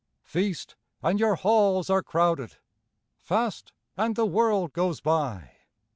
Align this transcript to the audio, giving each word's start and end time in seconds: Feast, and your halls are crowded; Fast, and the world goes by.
Feast, 0.23 0.75
and 1.03 1.19
your 1.19 1.35
halls 1.35 1.87
are 1.91 2.01
crowded; 2.01 2.55
Fast, 3.19 3.71
and 3.95 4.15
the 4.15 4.25
world 4.25 4.73
goes 4.73 4.99
by. 4.99 5.51